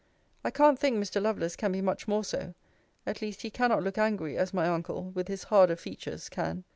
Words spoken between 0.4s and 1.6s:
I can't think Mr. Lovelace